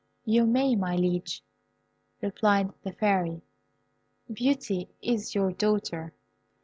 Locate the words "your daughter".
5.35-6.11